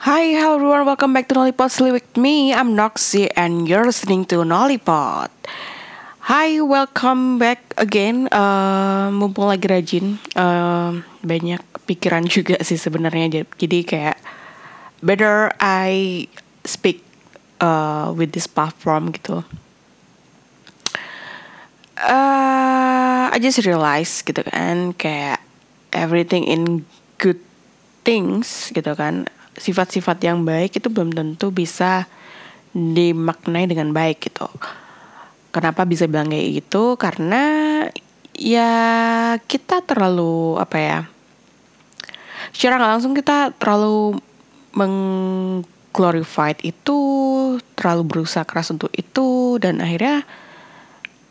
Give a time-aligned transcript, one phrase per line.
[0.00, 0.88] Hi, hello everyone.
[0.88, 2.56] Welcome back to Nollipod Sleep with me.
[2.56, 5.28] I'm Noxy and you're listening to Nollipod.
[6.24, 8.24] Hi, welcome back again.
[8.32, 13.44] Uh, mumpung lagi rajin, uh, banyak pikiran juga sih sebenarnya.
[13.44, 14.16] Jadi kayak
[15.04, 16.24] better I
[16.64, 17.04] speak
[17.60, 19.44] uh, with this platform gitu.
[22.00, 25.44] Uh, I just realize gitu kan kayak
[25.92, 26.88] everything in
[27.20, 27.44] good
[28.08, 29.28] things gitu kan
[29.60, 32.08] sifat-sifat yang baik itu belum tentu bisa
[32.72, 34.48] dimaknai dengan baik gitu.
[35.52, 36.96] Kenapa bisa bilang kayak gitu?
[36.96, 37.84] Karena
[38.32, 38.72] ya
[39.44, 41.00] kita terlalu apa ya?
[42.56, 44.16] Secara nggak langsung kita terlalu
[44.72, 46.98] mengglorified itu,
[47.76, 50.24] terlalu berusaha keras untuk itu dan akhirnya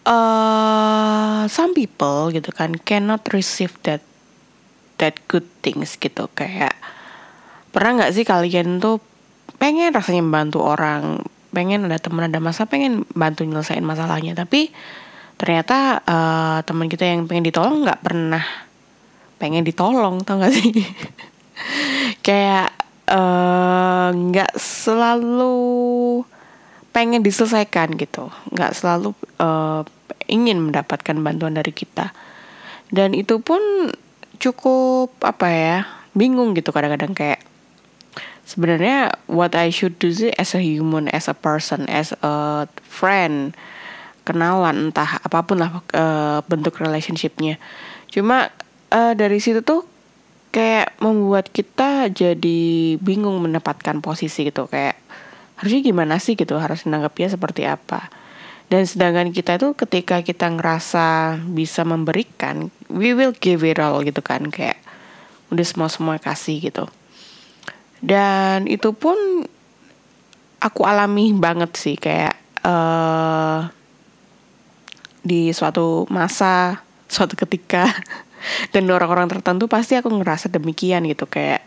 [0.06, 4.04] uh, some people gitu kan cannot receive that
[5.00, 6.69] that good things gitu kayak
[7.70, 8.98] pernah nggak sih kalian tuh
[9.62, 14.70] pengen rasanya membantu orang pengen ada teman ada masa pengen bantu nyelesain masalahnya tapi
[15.40, 18.70] ternyata uh, teman kita yang pengen ditolong nggak pernah
[19.40, 20.70] pengen ditolong tau gak sih?
[22.28, 22.76] Kayak
[23.08, 25.58] eh, nggak uh, selalu
[26.92, 29.82] pengen diselesaikan gitu nggak selalu uh,
[30.28, 32.12] ingin mendapatkan bantuan dari kita.
[32.92, 33.60] Dan itu pun
[34.38, 35.78] cukup apa ya
[36.14, 37.42] bingung gitu kadang-kadang kayak
[38.50, 43.54] sebenarnya what I should do sih as a human, as a person, as a friend,
[44.26, 47.62] kenalan entah apa pun lah uh, bentuk relationshipnya.
[48.10, 48.50] Cuma
[48.90, 49.86] uh, dari situ tuh
[50.50, 54.98] kayak membuat kita jadi bingung mendapatkan posisi gitu kayak
[55.62, 58.10] harusnya gimana sih gitu harus menanggapnya seperti apa.
[58.70, 64.22] Dan sedangkan kita tuh ketika kita ngerasa bisa memberikan, we will give it all gitu
[64.22, 64.78] kan kayak
[65.50, 66.86] udah semua semua kasih gitu
[68.00, 69.16] dan itu pun
[70.60, 73.68] aku alami banget sih kayak uh,
[75.24, 77.88] di suatu masa suatu ketika
[78.74, 81.64] dan orang-orang tertentu pasti aku ngerasa demikian gitu kayak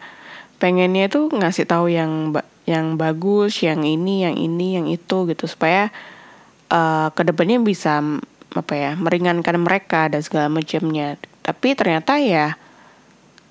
[0.57, 2.33] pengennya itu ngasih tahu yang
[2.65, 5.91] yang bagus yang ini yang ini yang itu gitu supaya
[6.71, 8.01] uh, ke depannya bisa
[8.53, 11.17] apa ya meringankan mereka dan segala macamnya.
[11.43, 12.55] Tapi ternyata ya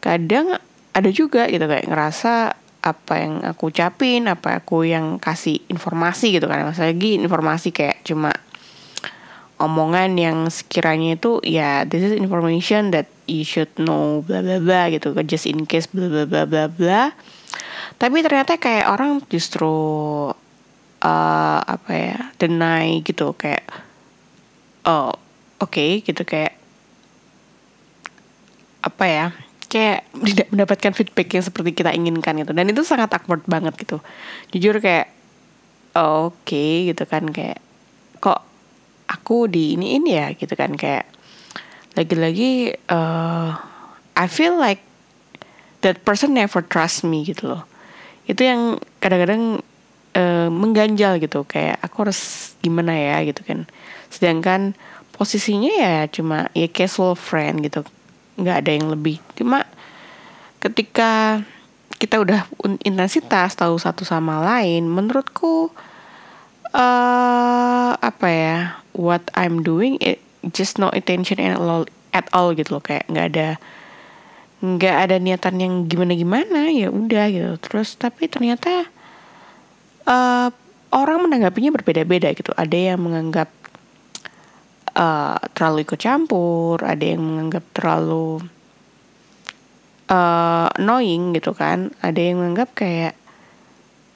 [0.02, 0.58] kadang
[0.92, 6.50] ada juga gitu kayak ngerasa apa yang aku ucapin apa aku yang kasih informasi gitu
[6.50, 6.66] kan.
[6.66, 8.34] Mas lagi informasi kayak cuma
[9.62, 14.90] omongan yang sekiranya itu ya this is information that you should know bla bla bla
[14.90, 15.14] gitu.
[15.22, 17.14] Just in case bla bla bla bla bla.
[18.02, 19.70] Tapi ternyata kayak orang justru
[21.06, 23.38] uh, apa ya deny gitu.
[23.38, 23.70] Kayak
[24.90, 25.14] oh
[25.62, 26.26] oke okay, gitu.
[26.26, 26.58] Kayak
[28.82, 29.26] apa ya
[29.72, 32.52] kayak tidak mendapatkan feedback yang seperti kita inginkan gitu.
[32.52, 34.04] Dan itu sangat awkward banget gitu.
[34.52, 35.08] Jujur kayak
[35.96, 37.64] oke okay, gitu kan kayak
[38.20, 38.44] kok
[39.08, 41.08] aku di ini ini ya gitu kan kayak
[41.96, 43.56] lagi-lagi uh,
[44.16, 44.84] I feel like
[45.88, 47.64] that person never trust me gitu loh.
[48.28, 49.64] Itu yang kadang-kadang
[50.20, 53.64] uh, mengganjal gitu kayak aku harus gimana ya gitu kan.
[54.12, 54.76] Sedangkan
[55.16, 57.88] posisinya ya cuma ya casual friend gitu
[58.42, 59.22] nggak ada yang lebih.
[59.38, 59.64] Cuma
[60.62, 61.42] ketika
[62.02, 62.50] kita udah
[62.82, 65.70] intensitas tahu satu sama lain menurutku
[66.74, 68.58] uh, apa ya
[68.98, 70.18] what I'm doing it
[70.50, 72.84] just no attention at all at all gitu loh.
[72.84, 73.50] Kayak nggak ada
[74.62, 77.54] nggak ada niatan yang gimana gimana ya udah gitu.
[77.62, 78.90] Terus tapi ternyata
[80.10, 80.50] uh,
[80.90, 82.50] orang menanggapinya berbeda-beda gitu.
[82.58, 83.50] Ada yang menganggap
[84.96, 88.44] uh, terlalu ikut campur, ada yang menganggap terlalu
[90.12, 93.14] uh, annoying gitu kan, ada yang menganggap kayak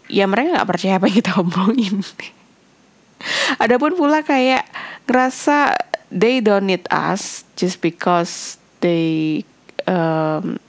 [0.06, 1.96] ya mereka nggak percaya apa yang kita omongin.
[3.64, 4.68] Adapun pula kayak
[5.10, 5.74] ngerasa
[6.14, 9.42] they don't need us just because they
[9.90, 10.62] um,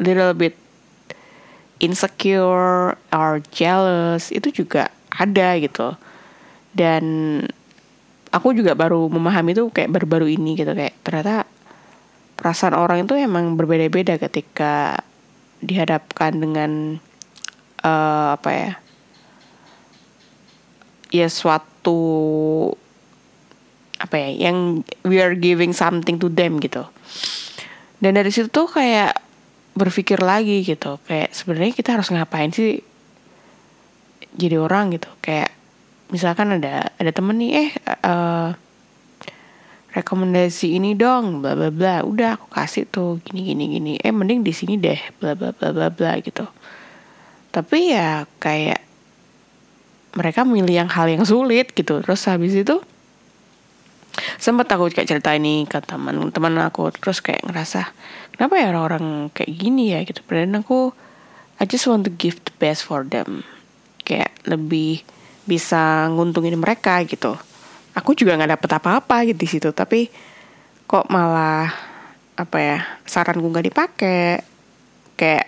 [0.00, 0.56] little bit
[1.78, 5.94] insecure or jealous itu juga ada gitu
[6.74, 7.04] dan
[8.38, 11.44] aku juga baru memahami itu kayak baru-baru ini gitu kayak ternyata
[12.38, 15.02] perasaan orang itu emang berbeda-beda ketika
[15.58, 17.02] dihadapkan dengan
[17.82, 18.70] uh, apa ya
[21.10, 21.98] ya suatu
[23.98, 26.86] apa ya yang we are giving something to them gitu.
[27.98, 29.18] Dan dari situ tuh kayak
[29.74, 32.82] berpikir lagi gitu kayak sebenarnya kita harus ngapain sih
[34.34, 35.54] jadi orang gitu kayak
[36.08, 37.70] misalkan ada ada temen nih eh
[38.04, 38.48] uh,
[39.92, 42.04] rekomendasi ini dong bla bla bla.
[42.04, 43.92] Udah aku kasih tuh gini gini gini.
[43.98, 46.44] Eh mending di sini deh bla bla bla bla bla gitu.
[47.50, 48.84] Tapi ya kayak
[50.14, 52.00] mereka milih yang hal yang sulit gitu.
[52.04, 52.78] Terus habis itu
[54.38, 56.92] sempat aku kayak cerita ini ke teman teman aku.
[56.94, 57.90] Terus kayak ngerasa
[58.36, 60.04] kenapa ya orang-orang kayak gini ya?
[60.04, 60.22] Gitu.
[60.22, 60.92] Padahal aku
[61.58, 63.42] I just want to give the best for them.
[64.06, 65.02] Kayak lebih
[65.48, 67.32] bisa nguntungin mereka gitu.
[67.96, 70.12] Aku juga nggak dapet apa-apa gitu di situ tapi
[70.84, 71.72] kok malah
[72.38, 72.78] apa ya
[73.08, 74.44] saranku nggak dipakai
[75.18, 75.46] kayak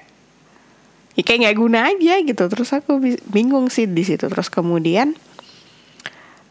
[1.15, 2.45] ya kayak nggak guna aja gitu.
[2.49, 2.97] Terus aku
[3.29, 4.25] bingung sih di situ.
[4.27, 5.13] Terus kemudian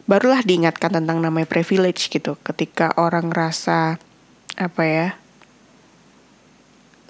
[0.06, 2.38] barulah diingatkan tentang namanya privilege gitu.
[2.46, 3.98] Ketika orang ngerasa
[4.56, 5.08] apa ya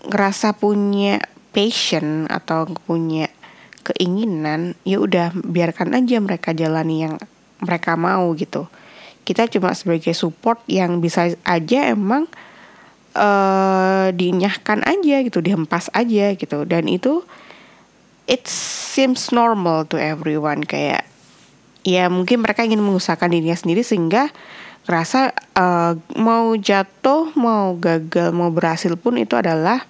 [0.08, 1.20] ngerasa punya
[1.52, 3.28] passion atau punya
[3.82, 7.14] keinginan ya udah biarkan aja mereka jalani yang
[7.60, 8.68] mereka mau gitu.
[9.24, 12.26] Kita cuma sebagai support yang bisa aja emang
[13.14, 16.64] uh, dinyahkan aja gitu dihempas aja gitu.
[16.64, 17.22] Dan itu
[18.26, 20.64] it seems normal to everyone.
[20.64, 21.06] Kayak
[21.86, 24.28] ya mungkin mereka ingin mengusahakan dirinya sendiri sehingga
[24.88, 29.84] ngerasa uh, mau jatuh mau gagal mau berhasil pun itu adalah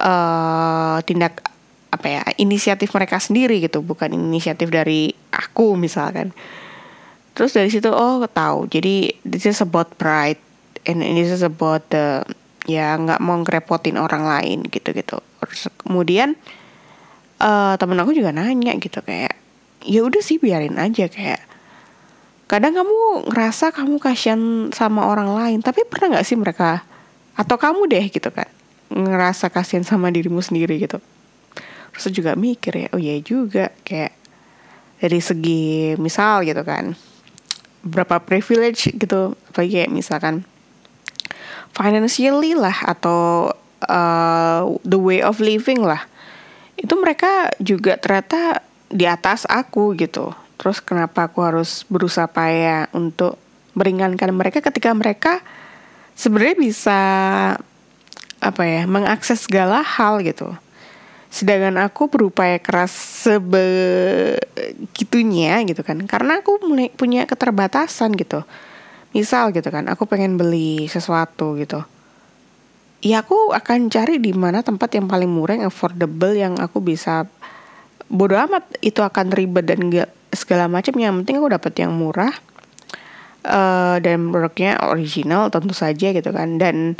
[0.00, 1.44] uh, tindak
[1.90, 6.34] apa ya inisiatif mereka sendiri gitu bukan inisiatif dari aku misalkan.
[7.36, 8.66] Terus dari situ oh tahu.
[8.68, 10.40] Jadi this is about pride
[10.88, 12.24] and this is about the
[12.66, 16.34] ya nggak mau ngerepotin orang lain gitu gitu terus kemudian
[17.38, 19.38] uh, temen aku juga nanya gitu kayak
[19.86, 21.42] ya udah sih biarin aja kayak.
[22.46, 26.86] Kadang kamu ngerasa kamu kasihan sama orang lain tapi pernah nggak sih mereka
[27.36, 28.48] atau kamu deh gitu kan
[28.90, 31.02] ngerasa kasihan sama dirimu sendiri gitu
[31.96, 34.12] terus juga mikir ya oh iya juga kayak
[35.00, 36.96] dari segi misal gitu kan
[37.86, 39.38] berapa privilege gitu.
[39.54, 40.42] Apalagi kayak misalkan
[41.70, 43.54] financially lah atau
[43.86, 46.02] uh, the way of living lah.
[46.74, 48.60] Itu mereka juga ternyata
[48.90, 50.34] di atas aku gitu.
[50.58, 53.38] Terus kenapa aku harus berusaha payah untuk
[53.76, 55.44] meringankan mereka ketika mereka
[56.16, 57.00] sebenarnya bisa
[58.40, 60.56] apa ya mengakses segala hal gitu
[61.36, 62.96] sedangkan aku berupaya keras
[63.28, 66.00] sebegitunya gitu kan.
[66.08, 66.56] Karena aku
[66.96, 68.40] punya keterbatasan gitu.
[69.12, 71.84] Misal gitu kan aku pengen beli sesuatu gitu.
[73.04, 77.28] Ya aku akan cari di mana tempat yang paling murah yang affordable yang aku bisa
[78.08, 80.96] bodoh amat itu akan ribet dan gak segala macam.
[80.96, 82.32] Yang penting aku dapat yang murah
[83.44, 86.56] uh, dan produknya original tentu saja gitu kan.
[86.56, 86.96] Dan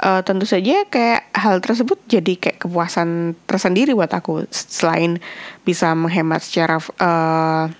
[0.00, 5.20] uh, tentu saja kayak hal tersebut jadi kayak kepuasan tersendiri buat aku selain
[5.62, 7.70] bisa menghemat secara uh,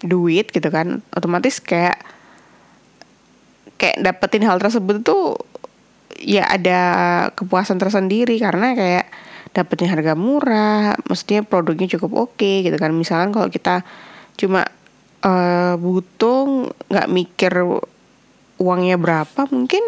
[0.00, 1.98] duit gitu kan otomatis kayak
[3.80, 5.40] kayak dapetin hal tersebut tuh
[6.20, 6.80] ya ada
[7.32, 9.08] kepuasan tersendiri karena kayak
[9.50, 12.94] dapetin harga murah, mestinya produknya cukup oke okay, gitu kan.
[12.94, 13.82] Misalkan kalau kita
[14.38, 14.68] cuma
[15.26, 17.52] uh, butuh nggak mikir
[18.60, 19.82] uangnya berapa, mungkin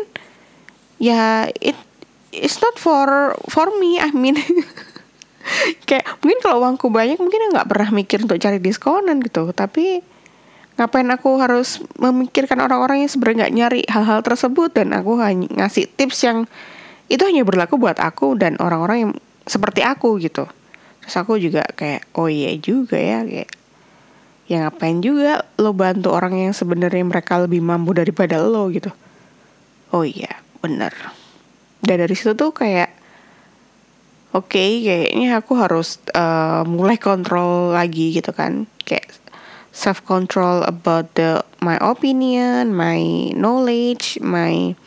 [1.02, 1.74] ya it
[2.30, 3.98] it's not for for me.
[3.98, 4.38] I mean.
[5.90, 9.98] Kayak mungkin kalau uangku banyak mungkin nggak pernah mikir untuk cari diskonan gitu, tapi
[10.78, 14.70] ngapain aku harus memikirkan orang-orang yang sebenarnya nggak nyari hal-hal tersebut?
[14.70, 16.46] Dan aku hanya ngasih tips yang
[17.10, 19.12] itu hanya berlaku buat aku dan orang-orang yang
[19.44, 20.46] seperti aku gitu.
[21.02, 23.50] Terus aku juga kayak oh iya juga ya kayak
[24.46, 28.94] ya ngapain juga lo bantu orang yang sebenarnya mereka lebih mampu daripada lo gitu.
[29.90, 30.94] Oh iya bener.
[31.82, 32.94] Dan dari situ tuh kayak
[34.32, 38.70] oke okay, kayaknya aku harus uh, mulai kontrol lagi gitu kan.
[38.86, 39.18] Kayak
[39.74, 44.78] self control about the my opinion, my knowledge, my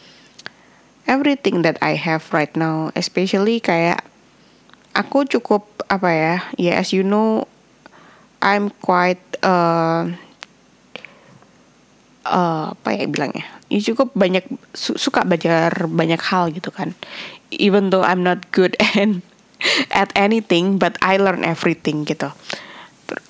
[1.05, 4.01] everything that I have right now, especially kayak
[4.95, 7.45] aku cukup apa ya, ya as you know,
[8.41, 10.09] I'm quite uh,
[12.25, 16.97] uh, apa ya bilangnya, ya cukup banyak su suka belajar banyak hal gitu kan,
[17.53, 19.21] even though I'm not good and
[19.93, 22.33] at anything, but I learn everything gitu.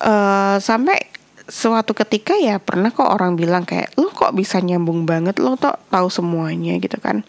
[0.00, 1.12] Uh, sampai
[1.46, 5.38] suatu ketika ya pernah kok orang bilang kayak lu kok bisa nyambung banget?
[5.38, 7.22] Lo tuh tahu semuanya gitu kan.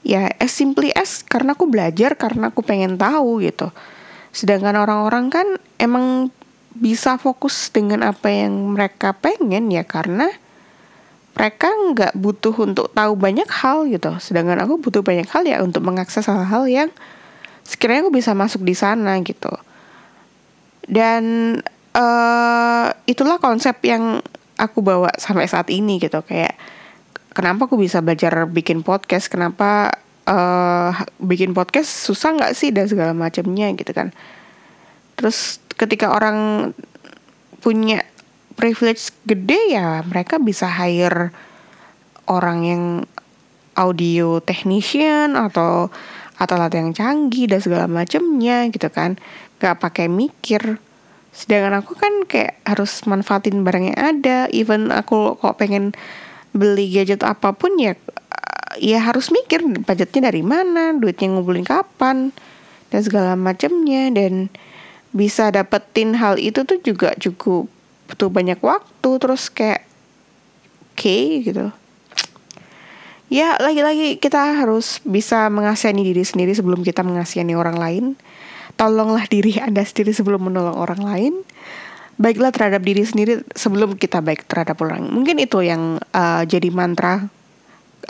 [0.00, 3.70] Ya as simply as karena aku belajar karena aku pengen tahu gitu.
[4.32, 5.46] Sedangkan orang-orang kan
[5.76, 6.30] emang
[6.70, 10.30] bisa fokus dengan apa yang mereka pengen ya karena
[11.34, 14.10] mereka nggak butuh untuk tahu banyak hal gitu.
[14.18, 16.90] Sedangkan aku butuh banyak hal ya untuk mengakses hal-hal yang
[17.62, 19.50] sekiranya aku bisa masuk di sana gitu.
[20.90, 21.54] Dan
[21.94, 24.18] uh, itulah konsep yang
[24.58, 26.18] aku bawa sampai saat ini gitu.
[26.26, 26.58] Kayak
[27.32, 29.30] kenapa aku bisa belajar bikin podcast?
[29.30, 29.94] Kenapa
[30.26, 34.10] uh, bikin podcast susah nggak sih dan segala macamnya gitu kan?
[35.14, 36.70] Terus ketika orang
[37.60, 38.02] punya
[38.60, 41.32] privilege gede ya mereka bisa hire
[42.28, 42.84] orang yang
[43.72, 45.88] audio technician atau
[46.36, 49.16] atau alat yang canggih dan segala macamnya gitu kan.
[49.60, 50.76] Gak pakai mikir.
[51.32, 54.38] Sedangkan aku kan kayak harus manfaatin barang yang ada.
[54.52, 55.96] Even aku kok pengen
[56.52, 57.96] beli gadget apa pun ya
[58.76, 62.34] ya harus mikir budgetnya dari mana duitnya ngumpulin kapan
[62.90, 64.50] dan segala macamnya dan
[65.14, 67.70] bisa dapetin hal itu tuh juga cukup
[68.10, 69.86] butuh banyak waktu terus kayak
[70.92, 71.70] oke okay, gitu.
[73.30, 78.04] Ya lagi-lagi kita harus bisa mengasihani diri sendiri sebelum kita mengasihani orang lain.
[78.74, 81.34] Tolonglah diri anda sendiri sebelum menolong orang lain.
[82.18, 87.30] Baiklah terhadap diri sendiri sebelum kita baik terhadap orang mungkin itu yang uh, jadi mantra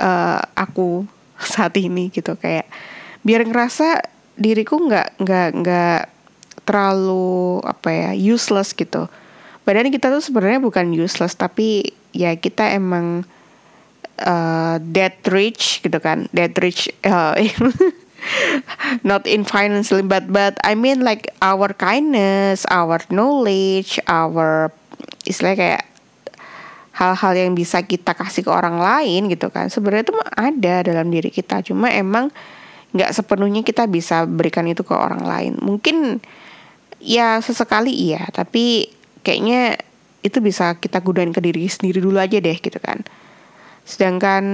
[0.01, 1.05] uh, aku
[1.53, 2.41] saat ini gitu.
[2.41, 2.73] Kayak
[3.21, 4.01] biar ngerasa
[4.41, 6.03] diriku nggak nggak nggak
[6.65, 9.05] terlalu apa ya useless gitu
[9.65, 13.23] badan kita tuh sebenarnya bukan useless tapi ya kita emang
[14.25, 16.29] uh, dead rich gitu kan.
[16.33, 17.37] Dead rich uh,
[19.09, 24.69] not in financially but but I mean like our kindness our knowledge our
[25.25, 25.85] istilahnya kayak
[27.01, 29.73] hal-hal yang bisa kita kasih ke orang lain gitu kan.
[29.73, 32.29] Sebenarnya itu ada dalam diri kita cuma emang
[32.93, 35.57] nggak sepenuhnya kita bisa berikan itu ke orang lain.
[35.65, 36.21] Mungkin
[37.01, 39.81] ya sesekali iya tapi kayaknya
[40.21, 43.01] itu bisa kita gunain ke diri sendiri dulu aja deh gitu kan
[43.91, 44.45] Sedangkan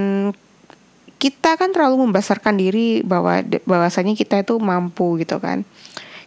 [1.21, 5.61] kita kan terlalu membesarkan diri bahwa bahwasanya kita itu mampu gitu kan.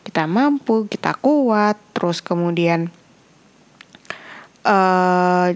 [0.06, 2.88] Kita mampu, kita kuat, terus kemudian
[4.64, 5.52] uh,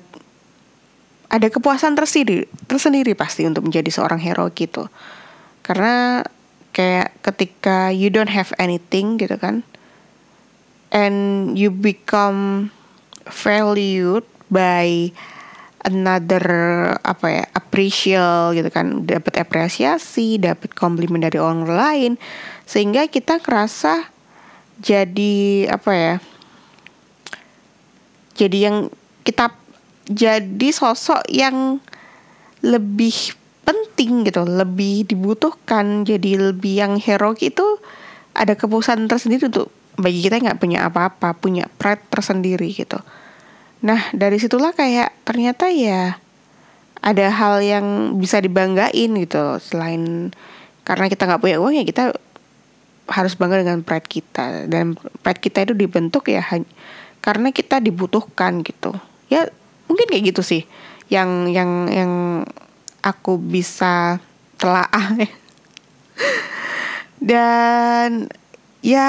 [1.30, 4.86] ada kepuasan tersendiri, tersendiri pasti untuk menjadi seorang hero gitu.
[5.64, 6.22] Karena
[6.74, 9.66] kayak ketika you don't have anything gitu kan,
[10.94, 12.70] and you become
[13.26, 15.10] valued by
[15.82, 16.46] another
[17.02, 19.02] apa ya appreciate gitu kan.
[19.02, 22.12] Dapat apresiasi dapat komplimen dari orang lain.
[22.64, 24.14] Sehingga kita kerasa
[24.80, 26.14] jadi apa ya
[28.34, 28.76] jadi yang
[29.22, 29.54] kita
[30.10, 31.78] jadi sosok yang
[32.60, 33.14] lebih
[33.62, 37.64] penting gitu lebih dibutuhkan jadi lebih yang heroik itu
[38.34, 42.98] ada kepuasan tersendiri untuk bagi kita nggak punya apa-apa punya pride tersendiri gitu.
[43.84, 46.18] Nah dari situlah kayak ternyata ya
[47.04, 50.32] ada hal yang bisa dibanggain gitu selain
[50.88, 52.16] karena kita nggak punya uang ya kita
[53.08, 54.66] harus bangga dengan pride kita.
[54.68, 56.42] Dan pride kita itu dibentuk ya
[57.20, 58.96] karena kita dibutuhkan gitu.
[59.28, 59.48] Ya
[59.88, 60.62] mungkin kayak gitu sih.
[61.12, 62.12] Yang yang yang
[63.04, 64.18] aku bisa
[64.56, 65.12] telaah
[67.20, 68.32] dan
[68.84, 69.08] ya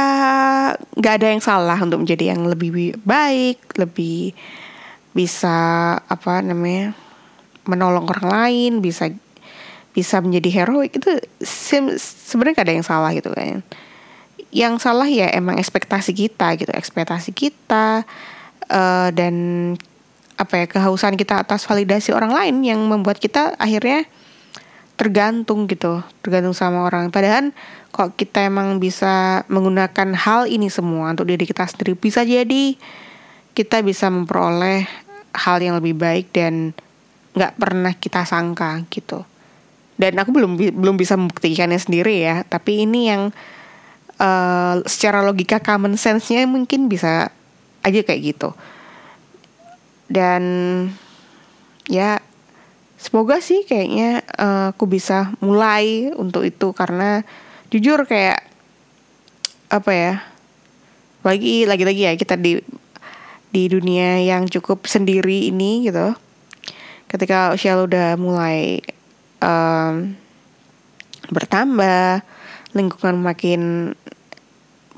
[0.96, 4.32] nggak ada yang salah untuk menjadi yang lebih baik lebih
[5.12, 5.56] bisa
[6.00, 6.96] apa namanya
[7.68, 9.12] menolong orang lain bisa
[9.96, 10.96] bisa menjadi heroik.
[11.00, 11.20] Itu
[12.28, 13.64] sebenarnya gak ada yang salah gitu kan.
[14.52, 18.04] Yang salah ya emang ekspektasi kita gitu ekspektasi kita
[18.72, 19.36] uh, dan
[20.36, 24.04] apa ya kehausan kita atas validasi orang lain yang membuat kita akhirnya
[24.96, 27.12] tergantung gitu tergantung sama orang.
[27.12, 27.52] Padahal
[27.92, 32.76] kok kita emang bisa menggunakan hal ini semua untuk diri kita sendiri bisa jadi
[33.56, 34.84] kita bisa memperoleh
[35.32, 36.76] hal yang lebih baik dan
[37.36, 39.24] nggak pernah kita sangka gitu.
[39.96, 43.32] Dan aku belum belum bisa membuktikannya sendiri ya tapi ini yang
[44.20, 47.32] uh, secara logika common sense-nya mungkin bisa
[47.84, 48.52] aja kayak gitu.
[50.08, 50.44] Dan
[51.88, 52.20] ya
[53.06, 57.22] semoga sih kayaknya uh, aku bisa mulai untuk itu karena
[57.70, 58.42] jujur kayak
[59.70, 60.14] apa ya
[61.22, 62.58] lagi lagi lagi ya kita di
[63.54, 66.18] di dunia yang cukup sendiri ini gitu.
[67.06, 68.82] Ketika usia lo udah mulai
[69.38, 70.18] um,
[71.30, 72.26] bertambah
[72.74, 73.94] lingkungan makin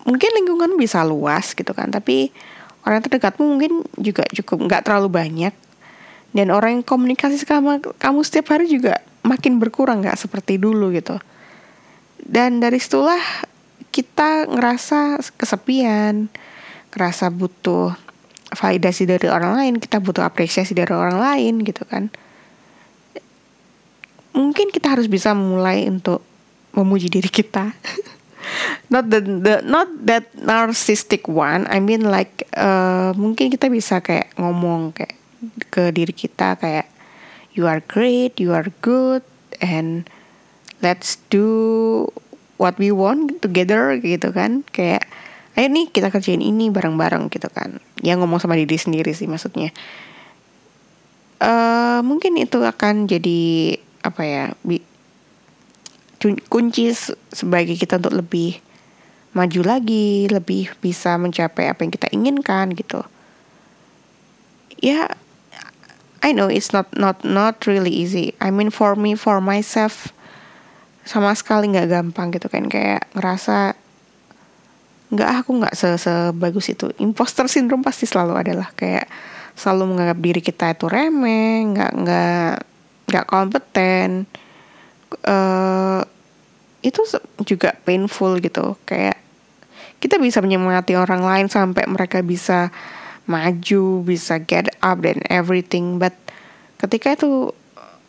[0.07, 2.31] mungkin lingkungan bisa luas gitu kan tapi
[2.87, 5.53] orang terdekatmu mungkin juga cukup nggak terlalu banyak
[6.37, 11.17] dan orang yang komunikasi sama kamu setiap hari juga makin berkurang nggak seperti dulu gitu
[12.21, 13.19] dan dari situlah
[13.89, 16.29] kita ngerasa kesepian
[16.93, 17.93] ngerasa butuh
[18.53, 22.07] validasi dari orang lain, kita butuh apresiasi dari orang lain gitu kan.
[24.33, 26.23] Mungkin kita harus bisa mulai untuk
[26.71, 27.73] memuji diri kita.
[28.93, 31.67] not the, the not that narcissistic one.
[31.67, 35.17] I mean like uh, mungkin kita bisa kayak ngomong kayak
[35.69, 36.87] ke diri kita kayak
[37.53, 39.21] you are great, you are good
[39.61, 40.09] and
[40.81, 42.05] let's do
[42.57, 44.65] what we want together gitu kan.
[44.73, 45.05] Kayak
[45.57, 49.73] ayo nih kita kerjain ini bareng-bareng gitu kan ya ngomong sama diri sendiri sih maksudnya
[51.41, 53.73] uh, mungkin itu akan jadi
[54.05, 54.85] apa ya bi
[56.49, 56.93] kunci
[57.33, 58.57] sebagai kita untuk lebih
[59.37, 63.05] maju lagi, lebih bisa mencapai apa yang kita inginkan gitu.
[64.81, 65.13] Ya,
[66.21, 68.33] I know it's not not not really easy.
[68.41, 70.09] I mean for me for myself
[71.07, 72.67] sama sekali nggak gampang gitu kan.
[72.67, 73.77] Kayak ngerasa
[75.07, 76.91] nggak aku nggak se sebagus itu.
[76.99, 79.07] Imposter syndrome pasti selalu adalah kayak
[79.57, 82.53] selalu menganggap diri kita itu remeh nggak nggak
[83.07, 84.27] nggak kompeten.
[85.23, 86.03] Uh,
[86.83, 86.99] itu
[87.47, 88.75] juga painful gitu.
[88.83, 89.21] Kayak
[89.97, 92.69] kita bisa menyemangati orang lain sampai mereka bisa
[93.27, 95.99] maju bisa get up dan everything.
[95.99, 96.15] But
[96.79, 97.51] ketika itu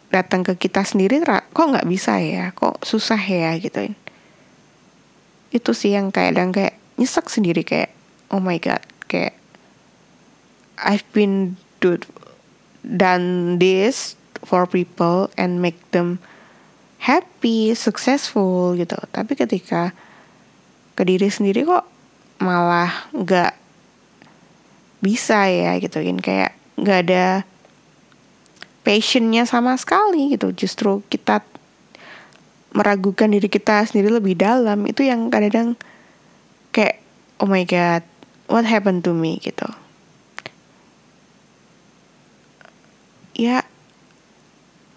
[0.08, 2.54] datang ke kita sendiri kok nggak bisa ya?
[2.54, 3.92] Kok susah ya gitu.
[5.52, 7.92] Itu sih yang kayak dan kayak nyesek sendiri kayak
[8.30, 9.36] oh my god kayak
[10.78, 11.98] I've been do
[12.86, 14.14] done this
[14.46, 16.22] for people and make them
[17.02, 18.94] happy, successful gitu.
[19.10, 19.90] Tapi ketika
[20.94, 21.86] ke diri sendiri kok
[22.38, 23.57] malah nggak
[24.98, 26.02] bisa ya gitu.
[26.02, 27.26] Kan kayak nggak ada
[28.82, 30.50] passionnya sama sekali gitu.
[30.54, 31.44] Justru kita
[32.72, 35.74] meragukan diri kita sendiri lebih dalam itu yang kadang-kadang
[36.70, 37.00] kayak
[37.40, 38.04] oh my god
[38.46, 39.66] what happened to me gitu.
[43.38, 43.62] Ya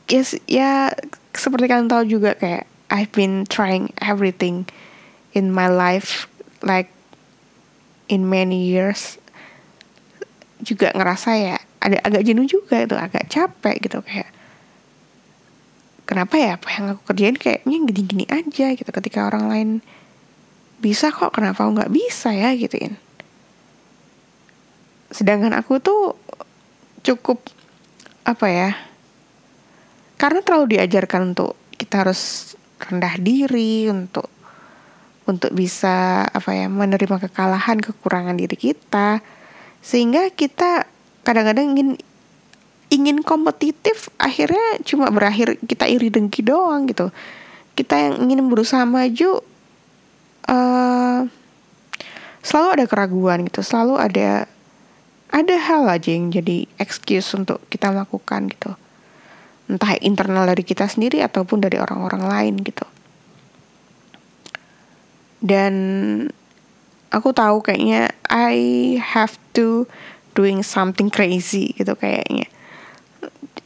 [0.09, 0.91] yes ya
[1.31, 4.67] seperti kalian tahu juga kayak I've been trying everything
[5.31, 6.27] in my life
[6.59, 6.91] like
[8.11, 9.20] in many years
[10.61, 14.29] juga ngerasa ya ada agak jenuh juga itu agak capek gitu kayak
[16.05, 19.69] kenapa ya apa yang aku kerjain kayaknya gini-gini aja gitu ketika orang lain
[20.81, 22.51] bisa kok kenapa aku nggak bisa ya?
[22.57, 22.97] gituin.
[25.13, 26.17] Sedangkan aku tuh
[27.05, 27.41] cukup
[28.25, 28.69] apa ya
[30.17, 34.29] karena terlalu diajarkan untuk kita harus rendah diri untuk
[35.25, 39.21] untuk bisa apa ya menerima kekalahan kekurangan diri kita
[39.81, 40.85] sehingga kita
[41.25, 41.89] kadang-kadang ingin
[42.91, 47.09] ingin kompetitif akhirnya cuma berakhir kita iri dengki doang gitu.
[47.73, 49.41] Kita yang ingin berusaha maju
[50.51, 51.19] uh,
[52.41, 54.49] selalu ada keraguan gitu selalu ada
[55.31, 58.75] ada hal aja yang jadi excuse untuk kita lakukan gitu.
[59.71, 62.83] Entah internal dari kita sendiri ataupun dari orang-orang lain gitu.
[65.39, 65.73] Dan
[67.11, 69.85] aku tahu kayaknya I have to
[70.33, 72.47] doing something crazy gitu kayaknya.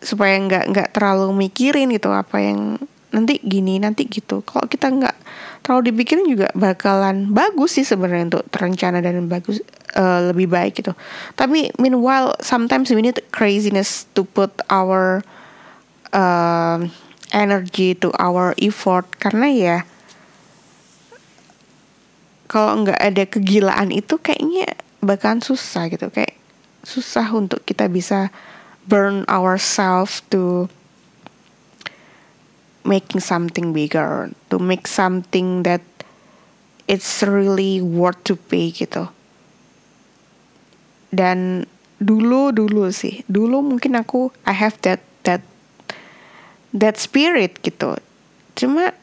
[0.01, 2.81] Supaya nggak nggak terlalu mikirin gitu apa yang
[3.13, 4.41] nanti gini nanti gitu.
[4.43, 5.15] Kalau kita nggak
[5.63, 9.61] terlalu dipikirin juga bakalan bagus sih sebenarnya untuk terencana dan bagus
[9.95, 10.91] uh, lebih baik gitu.
[11.37, 15.23] Tapi meanwhile sometimes we need craziness to put our
[16.11, 16.81] uh,
[17.31, 19.05] energy to our effort.
[19.21, 19.77] Karena ya
[22.55, 26.39] kalau nggak ada kegilaan itu kayaknya bakalan susah gitu kayak
[26.87, 28.31] susah untuk kita bisa
[28.87, 30.71] burn ourselves to
[32.87, 35.83] making something bigger, to make something that
[36.87, 39.11] it's really worth to pay gitu.
[41.11, 41.67] Dan
[41.99, 45.43] dulu dulu sih, dulu mungkin aku I have that that
[46.71, 47.99] that spirit gitu.
[48.55, 48.95] Cuma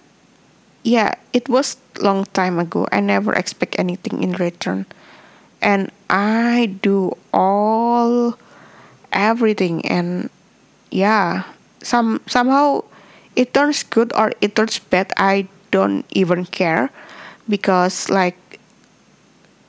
[0.82, 2.86] yeah, it was long time ago.
[2.92, 4.86] I never expect anything in return.
[5.62, 8.38] And I do all
[9.14, 9.86] everything.
[9.86, 10.30] And
[10.90, 11.46] yeah,
[11.82, 12.82] some somehow
[13.38, 16.90] it turns good or it turns bad I don't even care.
[17.46, 18.38] Because like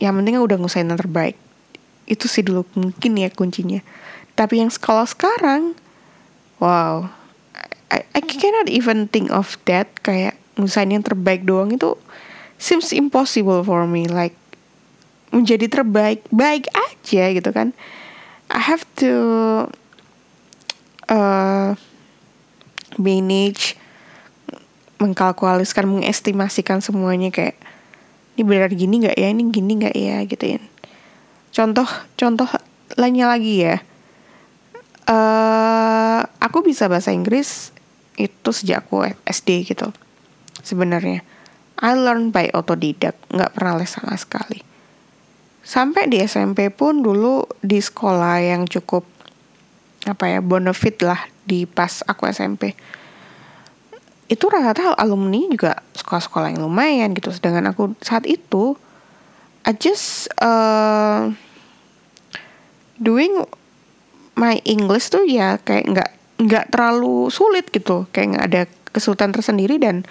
[0.02, 1.38] yang penting udah ngusain yang terbaik.
[2.10, 3.86] Itu sih dulu mungkin ya kuncinya.
[4.34, 5.78] Tapi yang sekolah sekarang
[6.58, 7.14] wow.
[7.94, 11.98] I, I cannot even think of that kayak ngusain yang terbaik doang itu
[12.62, 14.38] seems impossible for me like
[15.34, 17.74] menjadi terbaik baik aja gitu kan.
[18.54, 19.14] I have to
[21.10, 21.74] uh,
[23.02, 23.76] manage
[25.02, 27.58] mengkalkulasikan mengestimasikan semuanya kayak
[28.38, 30.62] ini benar gini nggak ya ini gini nggak ya gitu ya.
[31.50, 32.48] Contoh contoh
[32.94, 33.82] lainnya lagi ya.
[35.04, 37.74] Uh, aku bisa bahasa Inggris
[38.16, 39.92] itu sejak aku SD gitu
[40.64, 41.22] sebenarnya.
[41.84, 44.64] I learn by otodidak nggak pernah les sama sekali.
[45.64, 49.04] Sampai di SMP pun dulu di sekolah yang cukup
[50.04, 52.76] apa ya bonafit lah di pas aku SMP
[54.32, 57.30] itu rata-rata alumni juga sekolah-sekolah yang lumayan gitu.
[57.30, 58.80] Sedangkan aku saat itu
[59.64, 61.32] I just uh,
[63.00, 63.44] doing
[64.36, 66.10] my English tuh ya kayak nggak
[66.44, 68.10] nggak terlalu sulit gitu.
[68.10, 70.08] Kayak nggak ada kesulitan tersendiri dan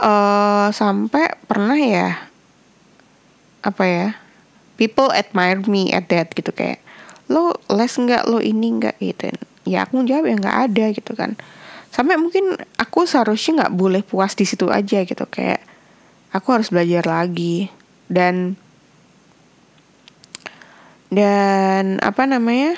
[0.00, 2.28] uh, sampai pernah ya
[3.64, 4.08] apa ya
[4.76, 6.84] people admire me at that gitu kayak
[7.28, 8.28] lo les nggak?
[8.28, 8.96] Lo ini nggak?
[9.00, 9.32] Gitu.
[9.64, 11.36] Ya aku jawab ya nggak ada gitu kan.
[11.88, 15.62] Sampai mungkin aku seharusnya nggak boleh puas di situ aja gitu kayak
[16.34, 17.70] aku harus belajar lagi.
[18.10, 18.58] Dan
[21.08, 22.76] dan apa namanya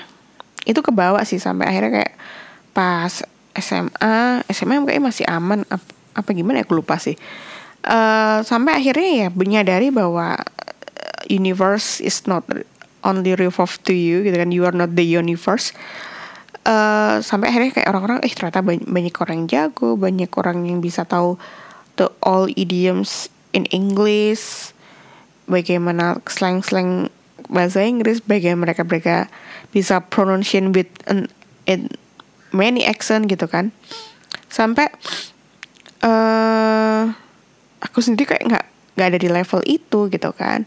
[0.68, 2.14] itu kebawa sih sampai akhirnya kayak
[2.76, 3.24] pas
[3.56, 5.64] SMA SMA kayaknya masih aman
[6.16, 6.64] apa, gimana ya?
[6.64, 7.14] Aku lupa sih.
[7.86, 10.34] Uh, sampai akhirnya ya menyadari bahwa
[11.30, 12.42] universe is not
[13.06, 14.50] only revolve to you gitu kan.
[14.50, 15.70] You are not the universe.
[16.66, 20.82] Uh, sampai akhirnya kayak orang-orang eh ternyata banyak, banyak orang yang jago banyak orang yang
[20.82, 21.38] bisa tahu
[21.94, 24.74] the all idioms in English
[25.46, 27.06] bagaimana slang-slang
[27.46, 29.16] bahasa Inggris bagaimana mereka mereka
[29.70, 31.30] bisa pronunciation with an,
[31.70, 31.86] in
[32.50, 33.70] many accent gitu kan.
[34.50, 34.90] Sampai
[36.06, 37.02] uh,
[37.82, 38.64] aku sendiri kayak nggak
[38.96, 40.64] nggak ada di level itu gitu kan.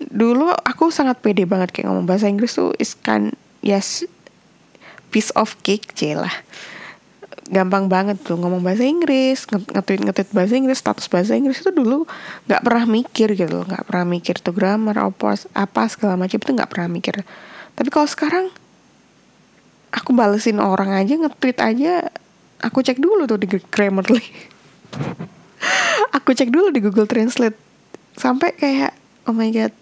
[0.00, 4.02] Dulu aku sangat pede banget kayak ngomong bahasa Inggris tuh is kan yes
[5.12, 6.32] piece of cake lah.
[7.50, 12.06] Gampang banget tuh ngomong bahasa Inggris ngetweet ngetweet bahasa Inggris status bahasa Inggris itu dulu
[12.46, 16.70] nggak pernah mikir gitu nggak pernah mikir tuh grammar apa apa segala macam itu nggak
[16.70, 17.26] pernah mikir.
[17.74, 18.46] Tapi kalau sekarang
[19.90, 21.94] aku balesin orang aja ngetweet aja
[22.60, 24.24] aku cek dulu tuh di Grammarly.
[26.16, 27.56] Aku cek dulu di Google Translate.
[28.16, 28.92] Sampai kayak
[29.28, 29.72] oh my god.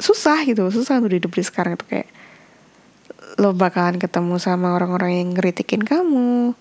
[0.00, 2.08] Susah gitu susah untuk hidup di sekarang itu kayak
[3.38, 6.56] lo bakalan ketemu sama orang-orang yang ngeritikin kamu.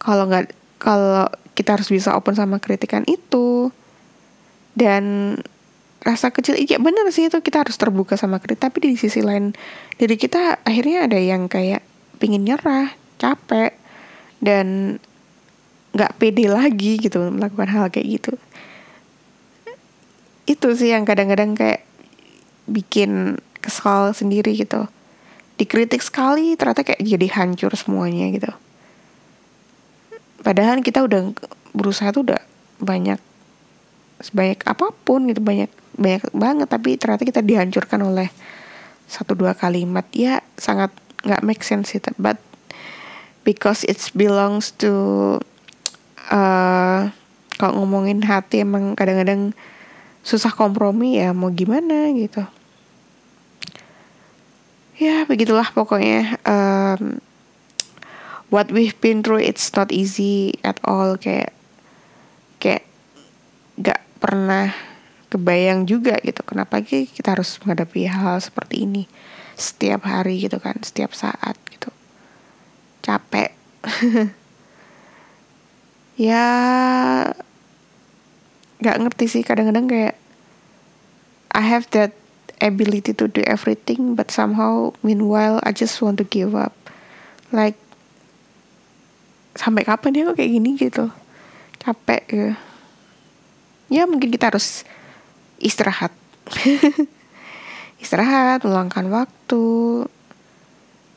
[0.00, 3.72] Kalau nggak kalau kita harus bisa open sama kritikan itu.
[4.70, 5.36] Dan
[6.00, 9.52] rasa kecil iya bener sih itu kita harus terbuka sama kritik tapi di sisi lain
[10.00, 11.84] diri kita akhirnya ada yang kayak
[12.20, 13.72] pingin nyerah capek
[14.44, 14.96] dan
[15.90, 18.32] nggak pede lagi gitu melakukan hal kayak gitu.
[20.46, 21.82] Itu sih yang kadang-kadang kayak
[22.70, 24.86] bikin kesal sendiri gitu.
[25.58, 28.50] Dikritik sekali ternyata kayak jadi hancur semuanya gitu.
[30.40, 31.36] Padahal kita udah
[31.76, 32.40] berusaha tuh udah
[32.80, 33.20] banyak
[34.20, 38.28] sebanyak apa pun gitu banyak banyak banget tapi ternyata kita dihancurkan oleh
[39.10, 40.06] satu dua kalimat.
[40.14, 42.40] Ya sangat nggak make sense sih but
[43.44, 44.92] because it belongs to
[46.30, 47.08] uh,
[47.60, 49.52] kalau ngomongin hati emang kadang-kadang
[50.24, 52.44] susah kompromi ya mau gimana gitu.
[55.00, 57.20] Ya begitulah pokoknya um,
[58.52, 61.16] what we've been through it's not easy at all.
[61.16, 61.56] Kayak
[62.60, 62.84] kayak
[63.80, 64.76] gak pernah
[65.32, 69.08] kebayang juga gitu kenapa kita harus menghadapi hal, hal seperti ini
[69.60, 71.92] setiap hari gitu kan setiap saat gitu.
[73.04, 73.52] Capek.
[76.20, 76.44] Ya
[78.84, 80.20] gak ngerti sih kadang-kadang kayak
[81.48, 82.12] I have that
[82.60, 86.76] ability to do everything but somehow meanwhile I just want to give up.
[87.56, 87.80] Like
[89.56, 91.08] sampai kapan ya kok kayak gini gitu?
[91.80, 92.52] Capek ya.
[93.88, 94.84] Ya mungkin kita harus
[95.56, 96.12] istirahat
[98.00, 99.64] istirahat meluangkan waktu.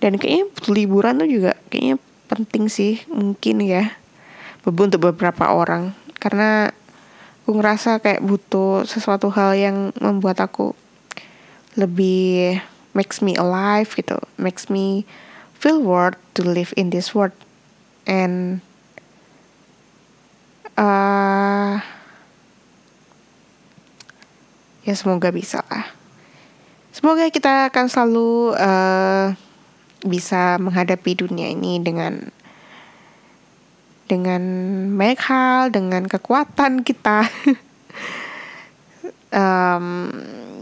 [0.03, 1.95] Dan kayaknya liburan tuh juga kayaknya
[2.27, 3.95] penting sih mungkin ya.
[4.63, 5.95] Untuk beberapa orang.
[6.19, 6.71] Karena
[7.43, 10.75] aku ngerasa kayak butuh sesuatu hal yang membuat aku
[11.79, 12.59] lebih
[12.91, 14.19] makes me alive gitu.
[14.35, 15.07] Makes me
[15.55, 17.35] feel worth to live in this world.
[18.03, 18.59] And
[20.75, 21.79] uh,
[24.83, 26.02] ya semoga bisa lah
[26.93, 29.33] semoga kita akan selalu uh,
[30.05, 32.29] bisa menghadapi dunia ini dengan
[34.07, 34.43] dengan
[34.93, 37.25] banyak hal dengan kekuatan kita.
[39.33, 40.13] Um,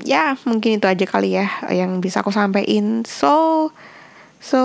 [0.07, 3.03] ya mungkin itu aja kali ya yang bisa aku sampaikan.
[3.03, 3.67] So
[4.39, 4.61] so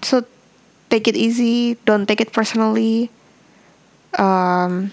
[0.00, 0.24] so
[0.88, 1.76] take it easy.
[1.84, 3.12] Don't take it personally.
[4.16, 4.88] Um,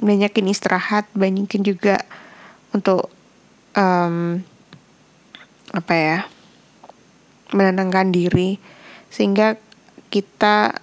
[0.00, 2.00] banyakin istirahat banyakin juga
[2.72, 3.12] untuk
[3.76, 4.40] um,
[5.72, 6.18] apa ya
[7.52, 8.56] menenangkan diri
[9.12, 9.60] sehingga
[10.12, 10.76] kita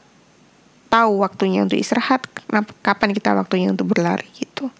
[0.89, 2.25] tahu waktunya untuk istirahat
[2.81, 4.73] kapan kita waktunya untuk berlari gitu.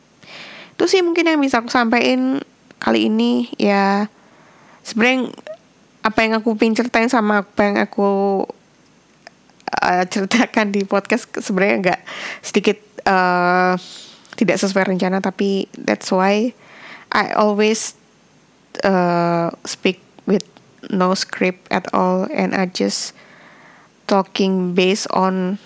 [0.73, 2.41] Itu sih mungkin yang bisa aku sampaikan
[2.81, 4.09] kali ini ya.
[4.81, 5.29] Sebenarnya
[6.01, 8.41] apa yang aku pengen ceritain sama apa yang aku
[9.83, 11.99] uh, ceritakan di podcast sebenarnya agak
[12.41, 13.75] sedikit uh,
[14.39, 16.55] tidak sesuai rencana tapi that's why
[17.11, 17.98] I always
[18.83, 20.43] uh, speak with
[20.89, 23.13] no script at all and I just
[24.07, 25.59] talking based on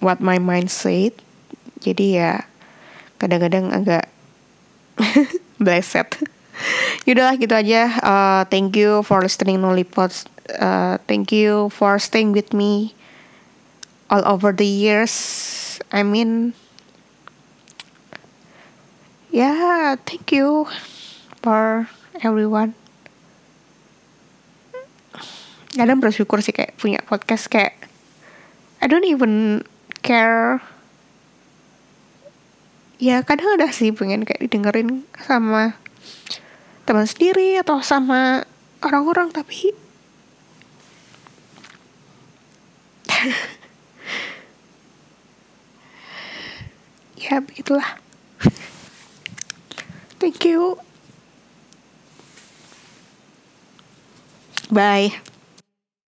[0.00, 1.14] what my mind said
[1.82, 2.32] jadi ya
[3.18, 4.10] kadang-kadang agak
[5.62, 6.18] bleset
[7.08, 7.82] Yaudahlah gitu aja.
[8.02, 10.28] Uh, thank you for listening Nolipods.
[10.52, 12.94] Uh, thank you for staying with me
[14.10, 15.80] all over the years.
[15.90, 16.52] I mean,
[19.32, 20.68] yeah, thank you
[21.42, 21.90] for
[22.22, 22.78] everyone.
[25.74, 27.74] Kadang bersyukur sih kayak punya podcast kayak
[28.78, 29.66] I don't even
[30.06, 30.62] care.
[33.02, 35.74] Ya kadang ada sih pengen kayak didengerin sama
[36.86, 38.44] teman sendiri atau sama
[38.82, 39.70] orang-orang tapi
[47.22, 48.02] ya begitulah
[50.18, 50.74] thank you
[54.72, 55.12] bye